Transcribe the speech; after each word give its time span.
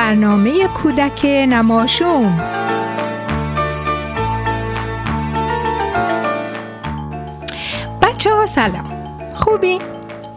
برنامه 0.00 0.68
کودک 0.68 1.24
نماشوم 1.24 2.40
بچه 8.02 8.30
ها 8.30 8.46
سلام 8.46 8.92
خوبی؟ 9.34 9.78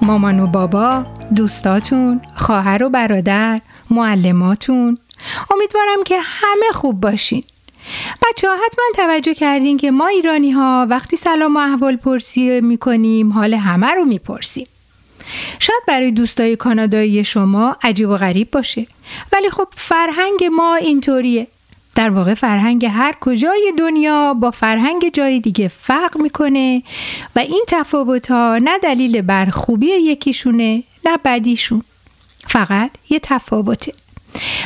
مامان 0.02 0.39
و 0.39 0.48
بابا، 0.48 1.05
دوستاتون، 1.36 2.21
خواهر 2.36 2.84
و 2.84 2.89
برادر، 2.89 3.62
معلماتون 3.91 4.98
امیدوارم 5.52 6.04
که 6.05 6.20
همه 6.21 6.71
خوب 6.73 7.02
باشین 7.02 7.43
بچه 8.21 8.48
ها 8.48 8.55
حتما 8.55 8.86
توجه 8.95 9.34
کردین 9.34 9.77
که 9.77 9.91
ما 9.91 10.07
ایرانی 10.07 10.52
ها 10.52 10.88
وقتی 10.89 11.18
سلام 11.18 11.55
و 11.55 11.59
احوال 11.59 11.95
پرسی 11.95 12.61
می 12.61 12.77
کنیم 12.77 13.32
حال 13.34 13.54
همه 13.54 13.88
رو 13.88 14.06
می 14.06 14.20
پرسیم. 14.20 14.68
شاید 15.60 15.83
برای 15.88 16.11
دوستای 16.11 16.56
کانادایی 16.56 17.24
شما 17.24 17.78
عجیب 17.82 18.10
و 18.10 18.18
غریب 18.18 18.52
باشه. 18.52 18.88
ولی 19.33 19.50
خب 19.50 19.68
فرهنگ 19.75 20.43
ما 20.52 20.75
اینطوریه. 20.75 21.47
در 21.96 22.10
واقع 22.10 22.33
فرهنگ 22.33 22.86
هر 22.86 23.16
کجای 23.21 23.74
دنیا 23.78 24.33
با 24.33 24.52
فرهنگ 24.52 25.14
جای 25.14 25.39
دیگه 25.39 25.68
فرق 25.68 26.18
می‌کنه 26.18 26.83
و 27.36 27.39
این 27.39 27.66
تفاوت 27.68 28.32
ها 28.32 28.57
نه 28.61 28.78
دلیل 28.78 29.21
بر 29.21 29.46
خوبی 29.46 29.88
یکیشونه 29.88 30.83
نه 31.06 31.18
بدیشون. 31.25 31.83
فقط 32.47 32.91
یه 33.09 33.19
تفاوته. 33.19 33.94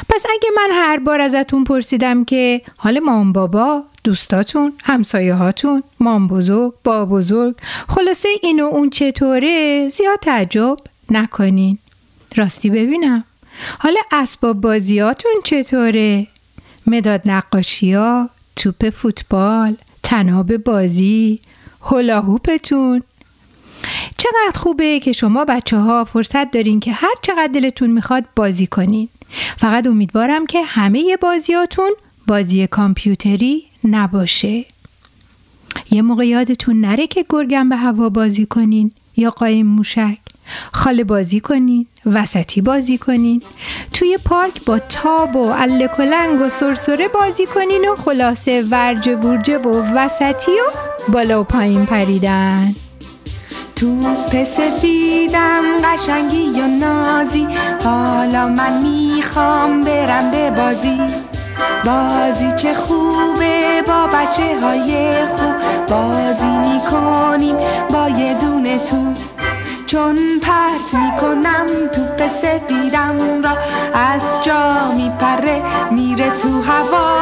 پس 0.09 0.25
اگه 0.29 0.49
من 0.55 0.69
هر 0.71 0.99
بار 0.99 1.21
ازتون 1.21 1.63
پرسیدم 1.63 2.25
که 2.25 2.61
حال 2.77 2.99
مام 2.99 3.33
بابا 3.33 3.83
دوستاتون 4.07 4.73
همسایه 4.83 5.33
هاتون 5.33 5.83
مام 5.99 6.27
بزرگ 6.27 6.73
با 6.83 7.05
بزرگ 7.05 7.55
خلاصه 7.89 8.29
این 8.41 8.59
و 8.59 8.65
اون 8.65 8.89
چطوره 8.89 9.89
زیاد 9.89 10.19
تعجب 10.19 10.77
نکنین. 11.09 11.77
راستی 12.35 12.69
ببینم. 12.69 13.23
حالا 13.79 13.99
اسباب 14.11 14.61
بازیاتون 14.61 15.31
چطوره؟ 15.43 16.27
مداد 16.85 17.21
نقاشی 17.25 17.93
ها 17.93 18.29
توپ 18.55 18.89
فوتبال 18.89 19.75
تناب 20.03 20.57
بازی 20.57 21.39
هولاهوپتون 21.81 23.03
چقدر 24.17 24.59
خوبه 24.59 24.99
که 24.99 25.11
شما 25.11 25.45
بچه 25.45 25.77
ها 25.77 26.05
فرصت 26.05 26.51
دارین 26.51 26.79
که 26.79 26.91
هر 26.91 27.13
چقدر 27.21 27.49
دلتون 27.53 27.89
می‌خواد 27.89 28.23
بازی 28.35 28.67
کنین. 28.67 29.09
فقط 29.57 29.87
امیدوارم 29.87 30.45
که 30.45 30.63
همه 30.63 31.17
بازیاتون 31.21 31.91
بازی 32.27 32.67
کامپیوتری 32.67 33.63
نباشه. 33.83 34.65
یه 35.91 36.01
موقع 36.01 36.27
یادتون 36.27 36.81
نره 36.81 37.07
که 37.07 37.25
گرگم 37.29 37.69
به 37.69 37.75
هوا 37.77 38.09
بازی 38.09 38.45
کنین 38.45 38.91
یا 39.17 39.29
قایم 39.29 39.67
موشک. 39.67 40.17
خاله 40.73 41.03
بازی 41.03 41.39
کنین 41.39 41.85
وسطی 42.05 42.61
بازی 42.61 42.97
کنین. 42.97 43.41
توی 43.93 44.17
پارک 44.25 44.65
با 44.65 44.79
تاب 44.79 45.35
و 45.35 45.45
الکلنگ 45.47 46.41
و 46.41 46.49
سرسره 46.49 47.07
بازی 47.07 47.45
کنین 47.45 47.89
و 47.89 47.95
خلاصه 47.95 48.61
ورجه 48.71 49.15
بورجه 49.15 49.57
و 49.57 49.81
وسطی 49.95 50.51
و 50.51 50.71
بالا 51.11 51.41
و 51.41 51.43
پایین 51.43 51.85
پریدن. 51.85 52.75
تو 53.75 54.15
سفیدم 54.31 55.63
قشنگی 55.83 56.49
و 56.49 56.67
نازی. 56.67 57.47
حالا 57.83 58.47
من 58.47 58.83
می‌خوام 58.83 59.81
برم 59.81 60.31
به 60.31 60.51
بازی. 60.51 61.26
بازی 61.87 62.51
چه 62.57 62.73
خوبه 62.73 63.81
با 63.87 64.07
بچه 64.07 64.61
های 64.61 65.13
خوب. 65.25 65.55
بازی 65.87 66.57
می‌کنیم 66.57 67.55
با 67.89 68.09
یه 68.09 68.33
دونه 68.33 68.79
تو. 68.79 69.13
چون 69.85 70.17
پرت 70.41 70.93
می‌کنم 70.93 71.67
تو 71.93 72.27
سفیدم 72.41 73.43
را 73.43 73.57
از 73.93 74.21
جا 74.41 74.73
میپره 74.97 75.61
میره 75.91 76.29
تو 76.29 76.61
هوا. 76.61 77.21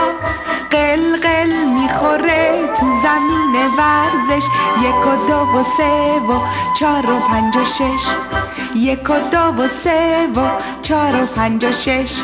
قل 0.71 1.47
می‌خوره 1.81 2.61
تو 2.79 2.85
زمین 2.85 3.55
ورزش. 3.77 4.45
یک 4.81 5.07
و 5.07 5.27
دو 5.27 5.59
و 5.59 5.63
سه 5.77 6.19
و 6.19 6.39
چار 6.79 7.11
و 7.11 7.19
پنج 7.19 7.57
و 7.57 7.65
شش. 7.65 8.05
یک 8.75 9.09
و 9.09 9.13
دو 9.31 9.63
و 9.63 9.67
سه 9.83 10.27
و 10.35 10.39
چار 10.81 11.23
و 11.23 11.25
پنج 11.25 11.65
و 11.65 11.71
شش. 11.71 12.21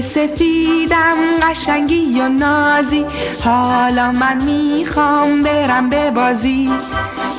سفیدم 0.00 1.16
قشنگی 1.42 2.20
و 2.20 2.28
نازی. 2.28 3.04
حالا 3.44 4.12
من 4.12 4.44
می‌خوام 4.44 5.42
برم 5.42 5.88
به 5.88 6.10
بازی. 6.10 6.70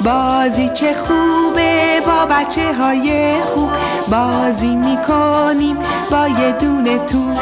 بازی 0.03 0.69
چه 0.69 0.93
خوبه 0.93 2.01
با 2.05 2.25
بچه 2.25 2.73
های 2.73 3.33
خوب. 3.41 3.69
بازی 4.11 4.75
می‌کنیم 4.75 5.77
با 6.11 6.27
یه 6.27 6.51
دونه 6.51 6.97
تو. 6.97 7.33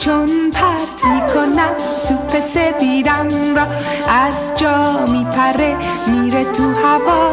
چون 0.00 0.50
پرت 0.50 1.04
می‌کنم 1.04 1.72
توپ 2.08 2.40
سفیدم 2.40 3.56
را 3.56 3.62
از 4.08 4.34
جا 4.56 5.06
میپره 5.06 5.76
میره 6.06 6.44
تو 6.44 6.62
هوا. 6.62 7.32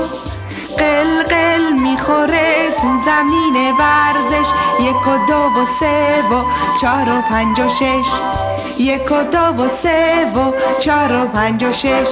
قل 0.77 1.73
می‌خوره 1.73 2.67
تو 2.81 2.87
زمین 3.05 3.71
ورزش. 3.79 4.49
یک 4.79 5.07
و 5.07 5.27
دو 5.27 5.61
و 5.61 5.65
سه 5.79 6.21
و 6.31 6.43
چار 6.81 7.09
و 7.09 7.21
پنج 7.21 7.59
و 7.59 7.69
شش. 7.69 8.07
یک 8.79 9.11
و 9.11 9.23
دو 9.23 9.63
و 9.63 9.69
سه 9.69 10.31
و 10.35 10.53
چار 10.79 11.23
و 11.23 11.27
پنج 11.27 11.63
و 11.63 11.73
شش. 11.73 12.07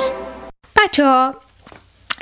بچه 0.78 1.06
ها 1.06 1.34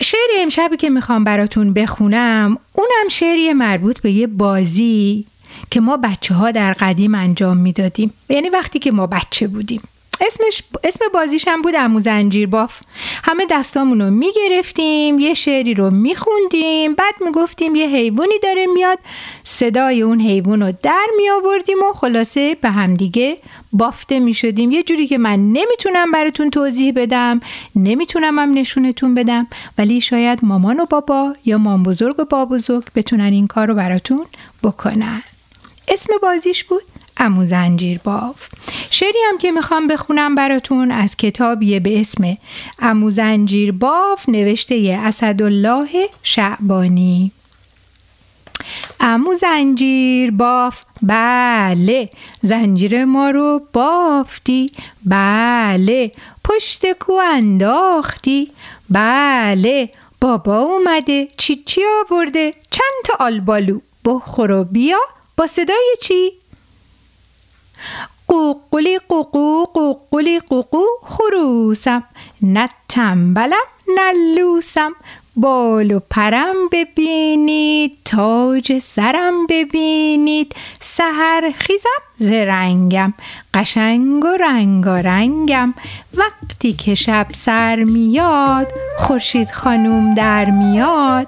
شعر 0.01 0.29
امشبی 0.39 0.77
که 0.77 0.89
می‌خوام 0.89 1.23
براتون 1.23 1.73
بخونم 1.73 2.57
اونم 2.73 3.09
شعری 3.09 3.53
مربوط 3.53 4.01
به 4.01 4.11
یه 4.11 4.27
بازی 4.27 5.25
که 5.71 5.81
ما 5.81 5.97
بچه 5.97 6.33
ها 6.33 6.51
در 6.51 6.73
قدیم 6.73 7.15
انجام 7.15 7.57
می‌دادیم. 7.57 8.13
یعنی 8.29 8.49
وقتی 8.49 8.79
که 8.79 8.91
ما 8.91 9.07
بچه 9.07 9.47
بودیم. 9.47 9.81
اسمش 10.21 10.63
اسم 10.83 11.05
بازیش 11.13 11.47
هم 11.47 11.61
بود 11.61 11.75
امو 11.75 11.99
زنجیر 11.99 12.47
باف 12.47 12.79
همه 13.23 13.45
دستامون 13.49 14.01
رو 14.01 14.11
می‌گرفتیم 14.11 15.19
یه 15.19 15.33
شعری 15.33 15.73
رو 15.73 15.89
میخوندیم 15.89 16.93
بعد 16.93 17.15
می‌گفتیم 17.25 17.75
یه 17.75 17.87
حیوانی 17.87 18.39
داره 18.43 18.65
میاد 18.65 18.99
صدای 19.43 20.01
اون 20.01 20.21
حیوان 20.21 20.61
رو 20.61 20.73
در 20.83 21.07
می 21.17 21.29
آوردیم 21.29 21.77
و 21.89 21.93
خلاصه 21.93 22.57
به 22.61 22.69
همدیگه 22.69 23.37
بافته 23.73 24.19
می 24.19 24.33
شدیم 24.33 24.71
یه 24.71 24.83
جوری 24.83 25.07
که 25.07 25.17
من 25.17 25.39
نمی‌تونم 25.39 26.11
براتون 26.11 26.49
توضیح 26.49 26.93
بدم 26.95 27.39
نمی‌تونم 27.75 28.39
هم 28.39 28.53
نشونتون 28.53 29.15
بدم 29.15 29.47
ولی 29.77 30.01
شاید 30.01 30.39
مامان 30.43 30.79
و 30.79 30.85
بابا 30.85 31.33
یا 31.45 31.57
مام 31.57 31.83
بزرگ 31.83 32.19
و 32.19 32.25
بابا 32.25 32.55
بزرگ 32.55 32.83
بتونن 32.95 33.23
این 33.23 33.47
کار 33.47 33.67
رو 33.67 33.73
براتون 33.73 34.25
بکنن. 34.63 35.23
اسم 35.87 36.13
بازیش 36.21 36.63
بود 36.63 36.83
امو 37.17 37.45
زنجیر 37.45 37.99
باف. 38.03 38.49
شعری 38.89 39.19
هم 39.29 39.37
که 39.37 39.51
می‌خوام 39.51 39.87
بخونم 39.87 40.35
براتون 40.35 40.91
از 40.91 41.17
کتابیه 41.17 41.79
به 41.79 41.99
اسم 41.99 42.37
امو 42.79 43.11
زنجیر 43.11 43.71
باف 43.71 44.29
نوشته 44.29 44.99
اسدالله 45.03 46.09
شعبانی. 46.23 47.31
امو 48.99 49.35
زنجیر 49.35 50.31
باف 50.31 50.83
بله 51.01 52.09
زنجیر 52.41 53.05
ما 53.05 53.29
رو 53.29 53.61
بافتی 53.73 54.71
بله 55.05 56.11
پشت 56.43 56.85
کو 56.99 57.13
انداختی 57.13 58.51
بله 58.89 59.89
بابا 60.21 60.57
اومده 60.57 61.27
چی 61.37 61.63
چی 61.65 61.81
آورده 61.99 62.51
چند 62.71 63.03
تا 63.05 63.25
آلبالو 63.25 63.79
بخور 64.05 64.51
و 64.51 64.63
بیا 64.63 64.99
با 65.37 65.47
صدای 65.47 65.95
چی؟ 66.01 66.40
قوقلی 68.27 68.99
قوقو 69.09 69.65
قوقلی 69.73 70.39
قوقو 70.39 70.83
خروسم 71.03 72.03
نه 72.41 72.69
تنبلم 72.89 73.67
نه 73.97 74.35
لوسم 74.35 74.91
بال 75.35 75.91
و 75.91 75.99
پرم 76.09 76.55
ببینید 76.71 77.97
تاج 78.05 78.79
سرم 78.79 79.47
ببینید 79.49 80.55
سهر 80.81 81.51
خیزم 81.55 82.01
زرنگم 82.17 83.13
قشنگ 83.53 84.25
و 84.25 84.27
رنگارنگم 84.27 85.73
وقتی 86.13 86.73
که 86.73 86.95
شب 86.95 87.27
سر 87.33 87.75
میاد 87.75 88.67
خورشید 88.97 89.51
خانوم 89.51 90.13
در 90.13 90.45
میاد 90.45 91.27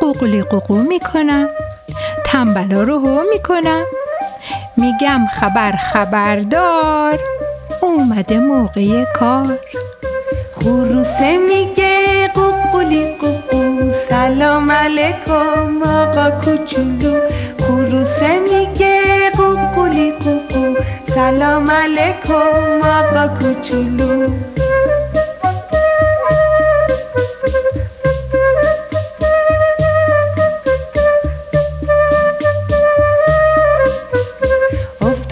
قوقلی 0.00 0.42
قوقو 0.42 0.82
می‌کنم 0.82 1.48
تنبلا 2.26 2.82
رو 2.82 2.98
هو 2.98 3.22
می‌کنم 3.32 3.84
میگم 4.76 5.26
خبر 5.40 5.72
خبردار 5.72 7.18
اومده 7.82 8.38
موقع 8.38 9.04
کار. 9.04 9.58
خروسه 10.54 11.36
میگه 11.38 12.28
قوقلی 12.34 13.16
قوقو 13.20 13.90
سلام 14.08 14.70
علیکم 14.70 15.82
آقا 15.82 16.30
کوچولو. 16.30 17.20
خروسه 17.62 18.38
میگه 18.38 19.00
قوقلی 19.36 20.12
قوقو 20.12 20.74
سلام 21.14 21.70
علیکم 21.70 22.80
آقا 22.84 23.26
کوچولو. 23.38 24.28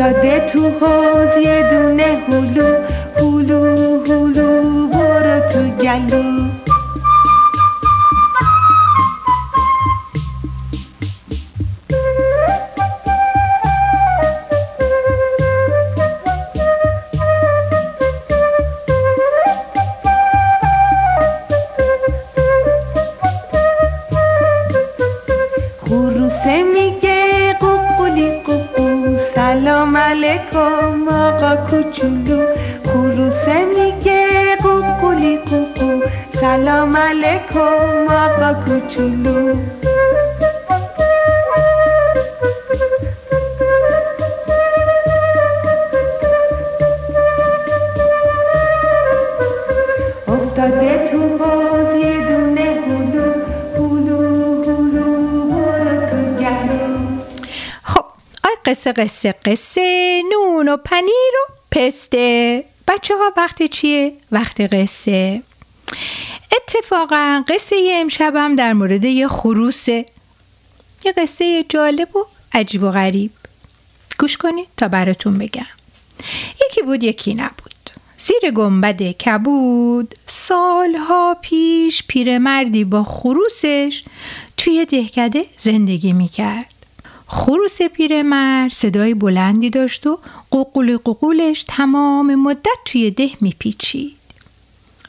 افتاده 0.00 0.46
تو 0.46 0.70
حوز 0.70 1.36
یه 1.44 1.70
دونه 1.70 2.04
هلو 2.28 2.66
هلو 3.16 4.04
هلو 4.04 4.88
برو 4.88 5.40
تو 5.52 5.62
گلو. 5.82 6.48
خروسه 25.80 26.77
میگه 33.76 34.56
قوقولی 34.62 35.36
قوقو 35.36 36.00
سلام 36.40 36.96
علیکم 36.96 38.08
آقا 38.08 38.54
کوچولو 38.64 39.56
افتاده 50.28 51.04
تو 51.04 51.38
باز 51.38 51.94
یه 51.96 52.20
دونه 52.28 52.37
هلو 52.37 52.37
قصه 58.68 58.92
قصه 58.92 59.32
قصه. 59.32 60.22
نون 60.32 60.68
و 60.68 60.76
پنیر 60.76 61.34
و 61.42 61.52
پسته. 61.70 62.64
بچه 62.88 63.16
ها 63.16 63.32
وقت 63.36 63.62
چیه؟ 63.62 64.12
وقت 64.32 64.60
قصه. 64.60 65.42
اتفاقا 66.56 67.44
قصه 67.48 67.76
امشبم 67.92 68.56
در 68.56 68.72
مورد 68.72 69.04
یه 69.04 69.28
خروسه 69.28 70.06
یه 71.04 71.12
قصه 71.12 71.64
جالب 71.68 72.16
و 72.16 72.26
عجیب 72.52 72.82
و 72.82 72.90
غریب. 72.90 73.30
گوش 74.18 74.36
کنید 74.36 74.68
تا 74.76 74.88
براتون 74.88 75.38
بگم. 75.38 75.66
یکی 76.66 76.82
بود 76.82 77.04
یکی 77.04 77.34
نبود. 77.34 77.90
زیر 78.18 78.50
گنبد 78.50 79.02
کبود. 79.02 80.14
سالها 80.26 81.36
پیش 81.42 82.02
پیرمردی 82.08 82.84
با 82.84 83.04
خروسش 83.04 84.02
توی 84.56 84.84
دهکده 84.84 85.44
زندگی 85.58 86.12
می‌کرد. 86.12 86.77
خروس 87.30 87.82
پیرمرد 87.82 88.72
صدای 88.72 89.14
بلندی 89.14 89.70
داشت 89.70 90.06
و 90.06 90.18
قوقول 90.50 90.96
قوقولش 90.96 91.64
تمام 91.64 92.34
مدت 92.34 92.78
توی 92.84 93.10
ده 93.10 93.30
میپیچید. 93.40 94.16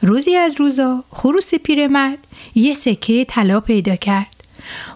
روزی 0.01 0.35
از 0.35 0.55
روزا 0.57 1.03
خروس 1.13 1.55
پیرمرد 1.55 2.17
یه 2.55 2.73
سکه 2.73 3.25
طلا 3.25 3.59
پیدا 3.59 3.95
کرد. 3.95 4.35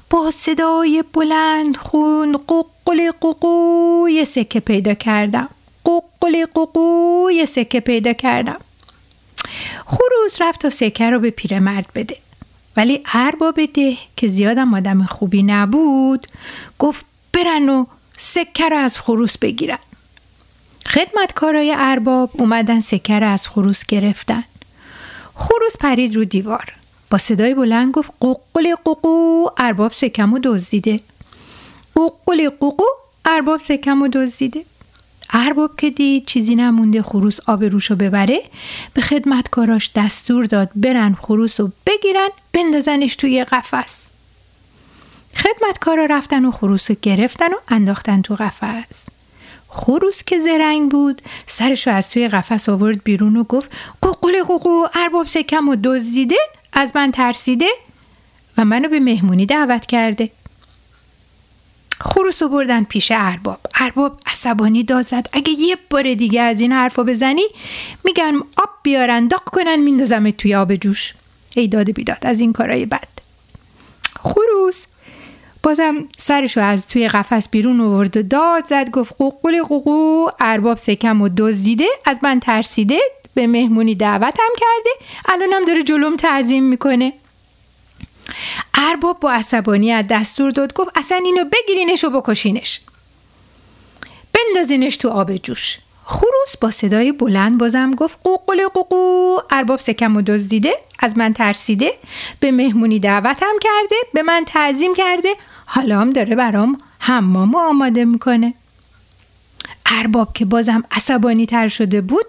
با 0.10 0.32
صدای 0.32 1.04
بلند 1.14 1.78
خون 1.78 2.38
قوقل 2.38 3.12
قوقو 3.22 4.10
یه 4.10 4.26
سکه 4.26 4.60
پیدا 4.60 4.94
کردم. 4.94 5.50
قوقل 5.84 6.46
قوقو 6.46 7.30
یه 7.32 7.46
سکه 7.46 7.80
پیدا 7.80 8.14
کردم. 8.14 8.60
خروس 9.86 10.42
رفت 10.42 10.62
تا 10.62 10.70
سکه 10.70 11.10
رو 11.10 11.20
به 11.20 11.30
پیرمرد 11.30 11.88
بده. 11.96 12.18
ولی 12.78 13.02
ارباب 13.14 13.66
ده 13.66 13.98
که 14.18 14.28
زیادم 14.28 14.74
آدم 14.74 15.04
خوبی 15.04 15.44
نبود 15.44 16.28
گفت 16.80 17.06
برن 17.34 17.70
و 17.70 17.86
سکه 18.18 18.70
رو 18.70 18.78
از 18.78 18.98
خروس 18.98 19.38
بگیرن. 19.38 19.80
خدمتکارای 20.88 21.76
ارباب 21.78 22.30
اومدن 22.34 22.80
سکه 22.80 23.20
رو 23.20 23.28
از 23.28 23.48
خروس 23.48 23.86
گرفتن. 23.86 24.44
خروس 25.36 25.78
پرید 25.80 26.16
رو 26.16 26.26
دیوار. 26.26 26.74
با 27.10 27.18
صدای 27.18 27.54
بلند 27.54 27.94
گفت 27.94 28.12
قوقل 28.20 28.76
قوقو 28.86 29.48
ارباب 29.58 29.92
سکمو 29.92 30.40
دزدیده. 30.44 31.00
قوقل 31.96 32.50
قوقو 32.50 32.86
ارباب 33.26 33.60
سکمو 33.60 34.08
دزدیده. 34.08 34.66
ارباب 35.34 35.76
که 35.78 35.90
دید 35.90 36.26
چیزی 36.26 36.56
نمونده 36.56 37.02
خروس 37.02 37.40
آب 37.48 37.64
روشو 37.64 37.96
ببره 37.96 38.42
به 38.94 39.02
خدمتکاراش 39.02 39.92
دستور 39.96 40.46
داد 40.46 40.70
برن 40.76 41.14
خروس 41.14 41.60
رو 41.60 41.72
بگیرن 41.88 42.30
بندازنش 42.54 43.16
توی 43.16 43.44
قفس. 43.44 44.13
خدمتکارا 45.36 46.06
رفتن 46.06 46.46
و 46.46 46.52
خروس 46.52 46.92
رو 46.92 46.98
گرفتن 47.02 47.54
و 47.54 47.58
انداختن 47.68 48.22
تو 48.22 48.36
قفس. 48.36 49.06
خروس 49.68 50.24
که 50.24 50.40
زرنگ 50.40 50.92
بود 50.92 51.22
سرشو 51.48 51.92
از 51.92 52.10
توی 52.10 52.28
قفس 52.28 52.70
آورد 52.70 53.04
بیرون 53.04 53.38
و 53.38 53.44
گفت 53.44 53.72
قوقل 54.02 54.44
قوقو 54.44 54.86
ارباب 54.94 55.28
سکم 55.28 55.70
و 55.70 55.76
دزدیده؟ 55.84 56.36
از 56.74 56.92
من 56.96 57.12
ترسیده؟ 57.12 57.70
و 58.58 58.66
منو 58.66 58.90
به 58.90 59.00
مهمونی 59.00 59.46
دعوت 59.46 59.86
کرده. 59.86 60.30
خروس 62.02 62.42
رو 62.42 62.50
بردن 62.50 62.84
پیش 62.84 63.12
ارباب. 63.16 63.60
ارباب 63.76 64.20
عصبانی 64.26 64.84
داد 64.84 65.06
اگه 65.34 65.52
یه 65.52 65.78
بار 65.90 66.14
دیگه 66.14 66.42
از 66.42 66.60
این 66.60 66.72
حرفا 66.72 67.04
بزنی 67.04 67.46
میگن 68.04 68.36
آب 68.38 68.70
بیارن 68.84 69.28
داغ 69.28 69.44
کنن 69.44 69.76
میندازم 69.76 70.32
توی 70.32 70.56
آب 70.56 70.76
جوش. 70.76 71.14
ای 71.56 71.68
داد 71.68 71.92
بیداد 71.92 72.18
از 72.22 72.40
این 72.40 72.54
کارای 72.54 72.86
بد. 72.86 73.08
خروس 74.20 74.86
بازم 75.64 76.08
سرشو 76.18 76.62
از 76.62 76.88
توی 76.88 77.08
قفس 77.08 77.50
بیرون 77.50 77.82
آورد 77.82 78.18
و 78.18 78.24
داد 78.24 78.66
زد 78.66 78.90
گفت 78.90 79.16
قوقل 79.18 79.64
قوقو 79.64 80.28
ارباب 80.40 80.78
سکم 80.78 81.22
و 81.22 81.30
دزدیده 81.38 81.86
از 82.06 82.20
من 82.24 82.40
ترسیده 82.40 83.00
به 83.34 83.48
مهمونی 83.48 83.96
دعوتم 83.96 84.50
کرده 84.58 84.90
الانم 85.26 85.66
داره 85.66 85.84
جلوم 85.84 86.16
تعظیم 86.16 86.64
می‌کنه. 86.64 87.14
ارباب 88.74 89.20
با 89.20 89.32
عصبانیت 89.32 90.08
دستور 90.10 90.52
داد 90.52 90.74
گفت 90.74 90.90
اصلا 90.96 91.18
اینو 91.18 91.44
بگیرینش 91.44 92.04
و 92.04 92.10
بکشینش. 92.10 92.80
بندازینش 94.34 94.98
تو 94.98 95.10
آب 95.10 95.36
جوش. 95.36 95.78
خروس 96.06 96.58
با 96.62 96.72
صدای 96.72 97.12
بلند 97.12 97.58
بازم 97.58 97.92
گفت 97.92 98.18
قوقل 98.24 98.68
قوقو 98.68 99.38
ارباب 99.50 99.80
سکم 99.80 100.18
و 100.18 100.22
دزدیده 100.22 100.74
از 101.00 101.18
من 101.18 101.34
ترسیده 101.34 101.94
به 102.40 102.52
مهمونی 102.52 103.00
دعوتم 103.00 103.56
کرده 103.62 103.96
به 104.14 104.24
من 104.24 104.44
تعظیم 104.48 104.96
کرده. 104.96 105.36
حالا 105.76 106.00
هم 106.00 106.10
داره 106.10 106.36
برام 106.36 106.78
حمامو 107.00 107.58
آماده 107.58 108.06
می‌کنه. 108.06 108.54
ارباب 109.86 110.34
که 110.34 110.46
بازم 110.46 110.84
عصبانی 110.92 111.46
تر 111.46 111.68
شده 111.68 112.02
بود 112.02 112.26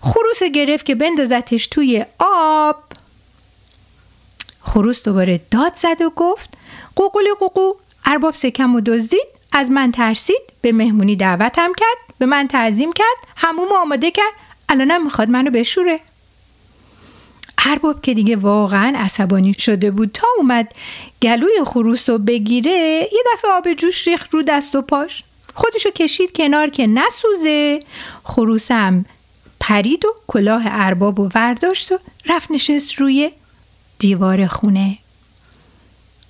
خروس 0.00 0.42
گرفت 0.54 0.86
که 0.86 0.94
بندازتش 0.94 1.66
توی 1.66 2.04
آب. 2.18 2.76
خروس 4.62 5.02
دوباره 5.02 5.40
داد 5.50 5.74
زد 5.74 6.02
و 6.02 6.10
گفت 6.16 6.48
قوقل 6.96 7.34
قوقو. 7.38 7.72
ارباب 8.04 8.34
سکم 8.34 8.74
و 8.74 8.80
دزدید 8.80 9.28
از 9.52 9.70
من 9.70 9.92
ترسید 9.92 10.42
به 10.62 10.72
مهمونی 10.72 11.16
دعوتم 11.16 11.72
کرد 11.76 12.18
به 12.18 12.26
من 12.26 12.48
تعظیم 12.48 12.92
کرد 12.92 13.16
هموم 13.36 13.72
آماده 13.72 14.10
کرد 14.10 14.32
الانم 14.68 15.04
می‌خواد 15.04 15.30
منو 15.30 15.50
بشوره. 15.50 16.00
ارباب 17.66 18.02
که 18.02 18.14
دیگه 18.14 18.36
واقعا 18.36 18.92
عصبانی 18.96 19.54
شده 19.58 19.90
بود. 19.90 20.10
تا 20.12 20.26
اومد 20.38 20.72
گلوی 21.22 21.64
خروس 21.66 22.10
رو 22.10 22.18
بگیره 22.18 23.08
یه 23.12 23.22
دفعه 23.34 23.50
آب 23.50 23.72
جوش 23.72 24.08
ریخت 24.08 24.34
رو 24.34 24.42
دست 24.42 24.74
و 24.74 24.82
پاش. 24.82 25.24
خودشو 25.54 25.90
کشید 25.90 26.36
کنار 26.36 26.70
که 26.70 26.86
نسوزه. 26.86 27.80
خروسم 28.24 29.04
پرید 29.60 30.04
و 30.04 30.08
کلاه 30.26 30.62
ارباب 30.66 31.20
و 31.20 31.28
ورداشت 31.34 31.92
و 31.92 31.98
رفت 32.26 32.50
نشست 32.50 32.94
روی 32.94 33.30
دیوار 33.98 34.46
خونه. 34.46 34.98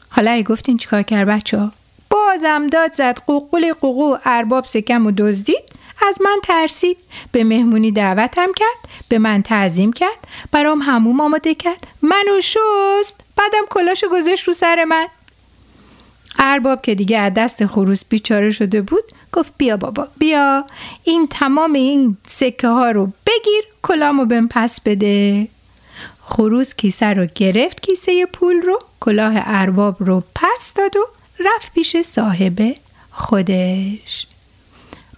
حالا 0.09 0.31
ای 0.31 0.43
گفتین 0.43 0.77
چیکار 0.77 1.03
کرد 1.03 1.29
بچه 1.29 1.59
ها؟ 1.59 1.73
بازم 2.11 2.67
داد 2.67 2.93
زد 2.93 3.19
قوقل 3.27 3.73
قوقو 3.73 4.17
ارباب 4.25 4.65
سکم 4.65 5.07
و 5.07 5.11
دزدید. 5.17 5.68
از 6.09 6.23
من 6.23 6.39
ترسید. 6.43 6.99
به 7.33 7.45
مهمونی 7.45 7.93
دعوتم 7.93 8.53
کرد 8.57 9.09
به 9.09 9.19
من 9.19 9.43
تعظیم 9.43 9.93
کرد 9.93 10.19
برام 10.53 10.83
هموم 10.83 11.21
آماده 11.21 11.55
کرد. 11.55 11.87
منو 12.03 12.41
شست 12.41 13.17
بعدم 13.37 13.67
کلاشو 13.71 14.09
گذاشت 14.09 14.45
رو 14.45 14.53
سر 14.53 14.85
من. 14.85 15.07
ارباب 16.39 16.83
که 16.83 16.95
دیگه 16.95 17.19
از 17.19 17.35
دست 17.35 17.67
خروس 17.67 18.05
بیچاره 18.05 18.51
شده 18.51 18.83
بود 18.83 19.05
گفت 19.33 19.53
بیا 19.59 19.77
بابا 19.77 20.09
بیا. 20.19 20.65
این 21.05 21.29
تمام 21.29 21.73
این 21.73 22.17
سکه 22.27 22.69
ها 22.69 22.91
رو 22.91 23.07
بگیر 23.07 23.65
کلامو 23.83 24.25
بهم 24.25 24.49
پس 24.49 24.81
بده. 24.81 25.49
خروس 26.25 26.75
کیسه 26.75 27.07
رو 27.07 27.27
گرفت 27.35 27.83
کیسه 27.83 28.27
پول 28.27 28.63
رو 28.63 28.79
کلاه 29.01 29.33
ارباب 29.37 29.97
رو 29.99 30.23
پس 30.35 30.73
داد 30.75 30.97
و 30.97 31.07
رفت 31.39 31.73
پیش 31.75 31.97
صاحب 31.97 32.75
خودش. 33.11 34.28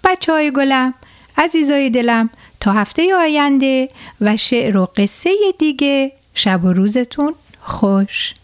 بچه 0.04 0.33
های 0.33 0.50
گلم 0.50 0.95
عزیزای 1.38 1.90
دلم 1.90 2.30
تا 2.61 2.73
هفته 2.73 3.14
آینده 3.14 3.88
و 4.21 4.37
شعر 4.37 4.76
و 4.76 4.88
قصه 4.97 5.30
دیگه. 5.59 6.12
شب 6.35 6.64
و 6.64 6.73
روزتون 6.73 7.35
خوش. 7.61 8.35